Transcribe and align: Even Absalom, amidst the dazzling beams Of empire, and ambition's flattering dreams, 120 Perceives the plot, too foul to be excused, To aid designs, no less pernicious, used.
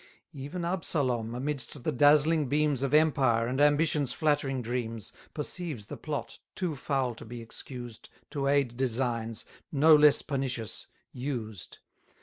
Even 0.33 0.65
Absalom, 0.65 1.35
amidst 1.35 1.83
the 1.83 1.91
dazzling 1.91 2.47
beams 2.49 2.81
Of 2.81 2.91
empire, 2.91 3.45
and 3.45 3.61
ambition's 3.61 4.11
flattering 4.13 4.63
dreams, 4.63 5.11
120 5.13 5.27
Perceives 5.35 5.85
the 5.89 5.97
plot, 5.97 6.39
too 6.55 6.75
foul 6.75 7.13
to 7.13 7.23
be 7.23 7.39
excused, 7.39 8.09
To 8.31 8.47
aid 8.47 8.75
designs, 8.75 9.45
no 9.71 9.95
less 9.95 10.23
pernicious, 10.23 10.87
used. 11.11 11.77